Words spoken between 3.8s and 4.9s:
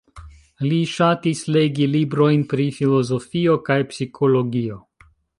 psikologio.